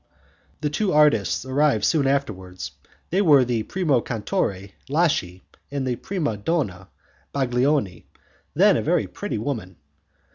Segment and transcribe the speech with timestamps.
[0.61, 2.71] The two artists arrived soon afterwards;
[3.11, 6.89] they were the 'primo cantatore' Laschi, and the 'prima donna'
[7.35, 8.05] Baglioni,
[8.55, 9.75] then a very pretty woman.